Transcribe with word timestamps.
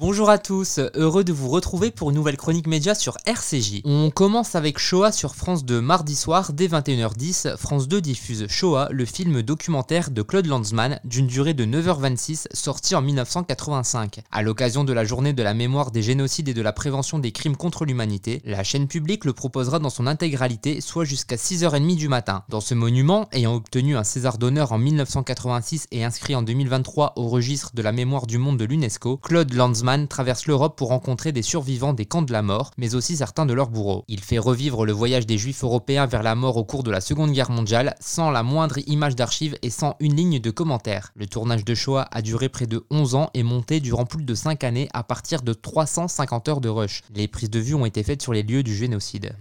Bonjour 0.00 0.30
à 0.30 0.38
tous, 0.38 0.80
heureux 0.94 1.24
de 1.24 1.32
vous 1.34 1.50
retrouver 1.50 1.90
pour 1.90 2.08
une 2.08 2.16
nouvelle 2.16 2.38
chronique 2.38 2.66
média 2.66 2.94
sur 2.94 3.18
RCJ. 3.26 3.82
On 3.84 4.10
commence 4.10 4.54
avec 4.54 4.78
Shoah 4.78 5.12
sur 5.12 5.34
France 5.34 5.62
2 5.66 5.82
mardi 5.82 6.16
soir 6.16 6.54
dès 6.54 6.68
21h10. 6.68 7.58
France 7.58 7.86
2 7.86 8.00
diffuse 8.00 8.46
Shoah, 8.48 8.88
le 8.92 9.04
film 9.04 9.42
documentaire 9.42 10.10
de 10.10 10.22
Claude 10.22 10.46
Lanzmann 10.46 11.00
d'une 11.04 11.26
durée 11.26 11.52
de 11.52 11.66
9h26 11.66 12.46
sorti 12.54 12.94
en 12.94 13.02
1985. 13.02 14.22
À 14.32 14.40
l'occasion 14.40 14.84
de 14.84 14.94
la 14.94 15.04
journée 15.04 15.34
de 15.34 15.42
la 15.42 15.52
mémoire 15.52 15.90
des 15.90 16.00
génocides 16.00 16.48
et 16.48 16.54
de 16.54 16.62
la 16.62 16.72
prévention 16.72 17.18
des 17.18 17.32
crimes 17.32 17.56
contre 17.56 17.84
l'humanité, 17.84 18.40
la 18.46 18.64
chaîne 18.64 18.88
publique 18.88 19.26
le 19.26 19.34
proposera 19.34 19.80
dans 19.80 19.90
son 19.90 20.06
intégralité, 20.06 20.80
soit 20.80 21.04
jusqu'à 21.04 21.36
6h30 21.36 21.96
du 21.96 22.08
matin. 22.08 22.44
Dans 22.48 22.62
ce 22.62 22.72
monument, 22.72 23.28
ayant 23.32 23.54
obtenu 23.54 23.98
un 23.98 24.04
César 24.04 24.38
d'honneur 24.38 24.72
en 24.72 24.78
1986 24.78 25.88
et 25.92 26.04
inscrit 26.04 26.34
en 26.34 26.40
2023 26.40 27.12
au 27.16 27.28
registre 27.28 27.72
de 27.74 27.82
la 27.82 27.92
mémoire 27.92 28.26
du 28.26 28.38
monde 28.38 28.56
de 28.56 28.64
l'UNESCO, 28.64 29.18
Claude 29.18 29.52
Lanzmann 29.52 29.89
traverse 29.98 30.46
l'Europe 30.46 30.76
pour 30.76 30.88
rencontrer 30.88 31.32
des 31.32 31.42
survivants 31.42 31.92
des 31.92 32.06
camps 32.06 32.22
de 32.22 32.32
la 32.32 32.42
mort, 32.42 32.70
mais 32.78 32.94
aussi 32.94 33.16
certains 33.16 33.46
de 33.46 33.52
leurs 33.52 33.70
bourreaux. 33.70 34.04
Il 34.08 34.20
fait 34.20 34.38
revivre 34.38 34.86
le 34.86 34.92
voyage 34.92 35.26
des 35.26 35.38
juifs 35.38 35.64
européens 35.64 36.06
vers 36.06 36.22
la 36.22 36.34
mort 36.34 36.56
au 36.56 36.64
cours 36.64 36.82
de 36.82 36.90
la 36.90 37.00
Seconde 37.00 37.32
Guerre 37.32 37.50
mondiale, 37.50 37.94
sans 38.00 38.30
la 38.30 38.42
moindre 38.42 38.78
image 38.86 39.16
d'archives 39.16 39.56
et 39.62 39.70
sans 39.70 39.96
une 40.00 40.16
ligne 40.16 40.38
de 40.38 40.50
commentaire. 40.50 41.10
Le 41.16 41.26
tournage 41.26 41.64
de 41.64 41.74
Shoah 41.74 42.08
a 42.10 42.22
duré 42.22 42.48
près 42.48 42.66
de 42.66 42.84
11 42.90 43.14
ans 43.14 43.30
et 43.34 43.42
monté 43.42 43.80
durant 43.80 44.06
plus 44.06 44.24
de 44.24 44.34
5 44.34 44.64
années 44.64 44.88
à 44.92 45.02
partir 45.02 45.42
de 45.42 45.52
350 45.52 46.48
heures 46.48 46.60
de 46.60 46.68
rush. 46.68 47.02
Les 47.14 47.28
prises 47.28 47.50
de 47.50 47.58
vue 47.58 47.74
ont 47.74 47.86
été 47.86 48.02
faites 48.02 48.22
sur 48.22 48.32
les 48.32 48.42
lieux 48.42 48.62
du 48.62 48.74
génocide. 48.74 49.34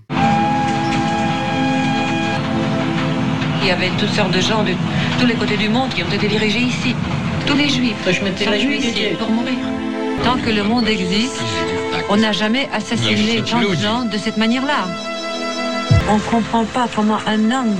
Il 3.61 3.67
y 3.67 3.71
avait 3.71 3.91
toutes 3.99 4.09
sortes 4.09 4.33
de 4.33 4.39
gens 4.39 4.63
de 4.63 4.71
tous 5.19 5.27
les 5.27 5.35
côtés 5.35 5.57
du 5.57 5.69
monde 5.69 5.93
qui 5.93 6.01
ont 6.01 6.11
été 6.11 6.27
dirigés 6.27 6.61
ici. 6.61 6.95
Tous 7.45 7.55
les 7.55 7.69
juifs. 7.69 7.95
Je 8.09 8.23
m'étais 8.23 8.77
ici 8.77 9.15
pour 9.19 9.29
mourir. 9.29 9.57
Tant 10.23 10.37
que 10.37 10.49
le 10.49 10.63
monde 10.63 10.87
existe, 10.87 11.41
on 12.09 12.17
n'a 12.17 12.31
jamais 12.31 12.69
assassiné 12.73 13.41
tant 13.43 13.61
de 13.61 13.75
gens 13.75 14.03
de 14.03 14.17
cette 14.17 14.37
manière-là. 14.37 14.87
On 16.09 16.15
ne 16.15 16.21
comprend 16.21 16.65
pas 16.65 16.87
comment 16.95 17.19
un 17.27 17.51
homme 17.51 17.75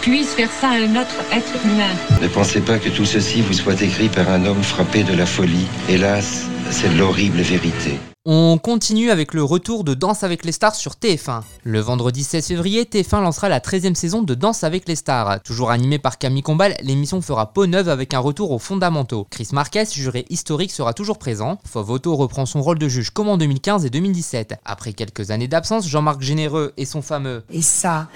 puisse 0.00 0.34
faire 0.34 0.50
ça 0.50 0.70
à 0.70 0.74
un 0.74 0.96
autre 0.96 1.16
être 1.32 1.54
humain. 1.64 1.94
Ne 2.20 2.28
pensez 2.28 2.60
pas 2.60 2.78
que 2.78 2.88
tout 2.88 3.04
ceci 3.04 3.40
vous 3.40 3.52
soit 3.52 3.80
écrit 3.82 4.08
par 4.08 4.28
un 4.30 4.44
homme 4.44 4.62
frappé 4.62 5.04
de 5.04 5.16
la 5.16 5.26
folie. 5.26 5.66
Hélas, 5.88 6.46
c'est 6.70 6.92
l'horrible 6.94 7.40
vérité. 7.40 7.98
On 8.24 8.56
continue 8.56 9.10
avec 9.10 9.34
le 9.34 9.42
retour 9.42 9.82
de 9.82 9.94
Danse 9.94 10.22
avec 10.22 10.44
les 10.44 10.52
stars 10.52 10.76
sur 10.76 10.92
TF1. 10.92 11.40
Le 11.64 11.80
vendredi 11.80 12.22
16 12.22 12.46
février, 12.46 12.84
TF1 12.84 13.20
lancera 13.20 13.48
la 13.48 13.58
13e 13.58 13.96
saison 13.96 14.22
de 14.22 14.34
Danse 14.34 14.62
avec 14.62 14.88
les 14.88 14.94
stars. 14.94 15.42
Toujours 15.42 15.72
animée 15.72 15.98
par 15.98 16.18
Camille 16.18 16.44
Combal, 16.44 16.76
l'émission 16.82 17.20
fera 17.20 17.52
peau 17.52 17.66
neuve 17.66 17.88
avec 17.88 18.14
un 18.14 18.20
retour 18.20 18.52
aux 18.52 18.60
fondamentaux. 18.60 19.26
Chris 19.28 19.48
Marquez, 19.50 19.86
juré 19.92 20.24
historique, 20.30 20.70
sera 20.70 20.94
toujours 20.94 21.18
présent. 21.18 21.58
Fauve 21.68 21.98
reprend 22.04 22.46
son 22.46 22.62
rôle 22.62 22.78
de 22.78 22.86
juge 22.86 23.10
comme 23.10 23.28
en 23.28 23.38
2015 23.38 23.86
et 23.86 23.90
2017. 23.90 24.54
Après 24.64 24.92
quelques 24.92 25.32
années 25.32 25.48
d'absence, 25.48 25.88
Jean-Marc 25.88 26.20
Généreux 26.20 26.74
et 26.76 26.84
son 26.84 27.02
fameux 27.02 27.42
Et 27.50 27.60
ça, 27.60 28.06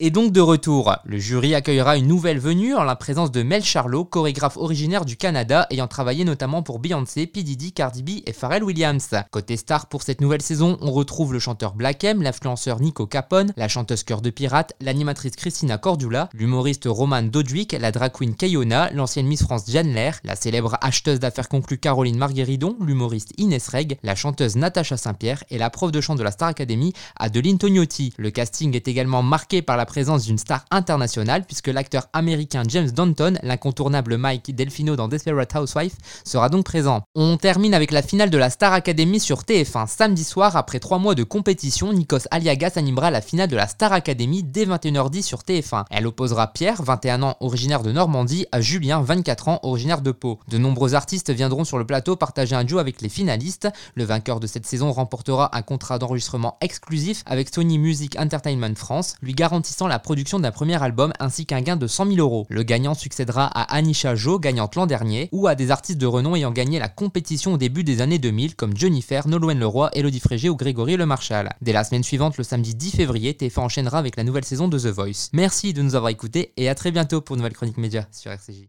est 0.00 0.10
donc 0.10 0.32
de 0.32 0.40
retour. 0.40 0.94
Le 1.04 1.18
jury 1.18 1.54
accueillera 1.54 1.96
une 1.96 2.06
nouvelle 2.06 2.38
venue 2.38 2.74
en 2.74 2.82
la 2.82 2.96
présence 2.96 3.30
de 3.30 3.42
Mel 3.42 3.62
Charlot, 3.62 4.04
chorégraphe 4.04 4.56
originaire 4.56 5.04
du 5.04 5.16
Canada 5.16 5.66
ayant 5.70 5.86
travaillé 5.86 6.24
notamment 6.24 6.62
pour 6.62 6.78
Beyoncé, 6.78 7.26
P. 7.26 7.42
Diddy, 7.42 7.72
Cardi 7.72 8.02
B 8.02 8.22
et 8.26 8.32
Pharrell 8.32 8.64
Williams. 8.64 9.10
Côté 9.30 9.56
star 9.56 9.86
pour 9.86 10.02
cette 10.02 10.20
nouvelle 10.20 10.42
saison, 10.42 10.78
on 10.80 10.90
retrouve 10.90 11.32
le 11.32 11.38
chanteur 11.38 11.74
Black 11.74 12.04
M, 12.04 12.22
l'influenceur 12.22 12.80
Nico 12.80 13.06
Capone, 13.06 13.52
la 13.56 13.68
chanteuse 13.68 14.02
Cœur 14.02 14.22
de 14.22 14.30
Pirate, 14.30 14.72
l'animatrice 14.80 15.36
Christina 15.36 15.78
Cordula, 15.78 16.28
l'humoriste 16.32 16.84
Roman 16.86 17.22
Dodwick, 17.22 17.76
la 17.78 17.92
drag 17.92 18.12
queen 18.12 18.34
Kayona, 18.34 18.90
l'ancienne 18.92 19.26
Miss 19.26 19.42
France 19.42 19.64
Jeanne 19.68 19.92
Lair, 19.92 20.20
la 20.24 20.36
célèbre 20.36 20.78
acheteuse 20.80 21.20
d'affaires 21.20 21.48
conclues 21.48 21.78
Caroline 21.78 22.16
Margueridon, 22.16 22.76
l'humoriste 22.80 23.32
Inès 23.38 23.68
Reg, 23.68 23.98
la 24.02 24.14
chanteuse 24.14 24.56
Natacha 24.56 24.96
Saint-Pierre 24.96 25.44
et 25.50 25.58
la 25.58 25.70
prof 25.70 25.92
de 25.92 26.00
chant 26.00 26.14
de 26.14 26.22
la 26.22 26.30
Star 26.30 26.48
Academy 26.48 26.92
Adeline 27.18 27.58
Tognotti. 27.58 28.12
Le 28.16 28.30
casting 28.30 28.74
est 28.74 28.88
également 28.88 29.22
marqué 29.22 29.39
par 29.64 29.76
la 29.76 29.86
présence 29.86 30.24
d'une 30.24 30.38
star 30.38 30.64
internationale 30.70 31.44
puisque 31.44 31.68
l'acteur 31.68 32.08
américain 32.12 32.62
James 32.68 32.90
Danton, 32.90 33.38
l'incontournable 33.42 34.16
Mike 34.16 34.54
Delfino 34.54 34.96
dans 34.96 35.08
Desperate 35.08 35.54
Housewife, 35.54 35.96
sera 36.24 36.48
donc 36.48 36.64
présent. 36.64 37.02
On 37.14 37.36
termine 37.36 37.74
avec 37.74 37.90
la 37.90 38.02
finale 38.02 38.30
de 38.30 38.38
la 38.38 38.50
Star 38.50 38.72
Academy 38.72 39.18
sur 39.18 39.40
TF1 39.42 39.86
samedi 39.88 40.24
soir. 40.24 40.56
Après 40.56 40.78
trois 40.78 40.98
mois 40.98 41.14
de 41.14 41.24
compétition, 41.24 41.92
Nikos 41.92 42.28
Aliagas 42.30 42.72
animera 42.76 43.10
la 43.10 43.20
finale 43.20 43.48
de 43.48 43.56
la 43.56 43.66
Star 43.66 43.92
Academy 43.92 44.42
dès 44.42 44.66
21h10 44.66 45.22
sur 45.22 45.40
TF1. 45.40 45.84
Elle 45.90 46.06
opposera 46.06 46.52
Pierre, 46.52 46.82
21 46.82 47.22
ans, 47.22 47.36
originaire 47.40 47.82
de 47.82 47.92
Normandie, 47.92 48.46
à 48.52 48.60
Julien, 48.60 49.00
24 49.00 49.48
ans, 49.48 49.60
originaire 49.62 50.02
de 50.02 50.12
Pau. 50.12 50.38
De 50.48 50.58
nombreux 50.58 50.94
artistes 50.94 51.30
viendront 51.30 51.64
sur 51.64 51.78
le 51.78 51.86
plateau 51.86 52.16
partager 52.16 52.54
un 52.54 52.64
duo 52.64 52.78
avec 52.78 53.00
les 53.00 53.08
finalistes. 53.08 53.68
Le 53.94 54.04
vainqueur 54.04 54.38
de 54.40 54.46
cette 54.46 54.66
saison 54.66 54.92
remportera 54.92 55.56
un 55.56 55.62
contrat 55.62 55.98
d'enregistrement 55.98 56.56
exclusif 56.60 57.22
avec 57.26 57.52
Sony 57.52 57.78
Music 57.78 58.16
Entertainment 58.18 58.74
France, 58.76 59.14
garantissant 59.32 59.86
la 59.86 59.98
production 59.98 60.38
d'un 60.38 60.50
premier 60.50 60.82
album 60.82 61.12
ainsi 61.18 61.46
qu'un 61.46 61.60
gain 61.60 61.76
de 61.76 61.86
100 61.86 62.06
000 62.06 62.18
euros. 62.18 62.46
Le 62.48 62.62
gagnant 62.62 62.94
succédera 62.94 63.46
à 63.46 63.74
Anisha 63.74 64.14
Jo, 64.14 64.38
gagnante 64.38 64.76
l'an 64.76 64.86
dernier, 64.86 65.28
ou 65.32 65.46
à 65.46 65.54
des 65.54 65.70
artistes 65.70 65.98
de 65.98 66.06
renom 66.06 66.36
ayant 66.36 66.50
gagné 66.50 66.78
la 66.78 66.88
compétition 66.88 67.54
au 67.54 67.56
début 67.56 67.84
des 67.84 68.00
années 68.00 68.18
2000 68.18 68.56
comme 68.56 68.76
Jennifer, 68.76 69.26
Nolwenn 69.26 69.58
Leroy, 69.58 69.90
Elodie 69.94 70.20
Frégé 70.20 70.48
ou 70.48 70.56
Grégory 70.56 70.96
Le 70.96 71.06
Marchal. 71.06 71.50
Dès 71.60 71.72
la 71.72 71.84
semaine 71.84 72.04
suivante, 72.04 72.36
le 72.36 72.44
samedi 72.44 72.74
10 72.74 72.96
février, 72.96 73.32
TF1 73.32 73.60
enchaînera 73.60 73.98
avec 73.98 74.16
la 74.16 74.24
nouvelle 74.24 74.44
saison 74.44 74.68
de 74.68 74.78
The 74.78 74.86
Voice. 74.86 75.30
Merci 75.32 75.72
de 75.72 75.82
nous 75.82 75.94
avoir 75.94 76.10
écoutés 76.10 76.52
et 76.56 76.68
à 76.68 76.74
très 76.74 76.90
bientôt 76.90 77.20
pour 77.20 77.36
une 77.36 77.40
nouvelle 77.40 77.54
chronique 77.54 77.78
média 77.78 78.06
sur 78.12 78.30
RCJ. 78.30 78.68